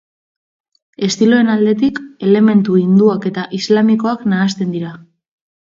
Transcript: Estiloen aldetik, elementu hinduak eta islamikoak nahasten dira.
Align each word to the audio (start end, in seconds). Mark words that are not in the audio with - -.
Estiloen 1.07 1.51
aldetik, 1.57 2.01
elementu 2.29 2.79
hinduak 2.81 3.31
eta 3.33 3.47
islamikoak 3.61 4.29
nahasten 4.33 4.77
dira. 4.79 4.95